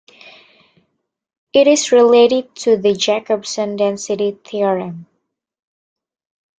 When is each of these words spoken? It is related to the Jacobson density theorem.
It 1.53 1.67
is 1.67 1.91
related 1.91 2.55
to 2.61 2.75
the 2.75 2.95
Jacobson 2.95 3.75
density 3.75 4.31
theorem. 4.43 5.05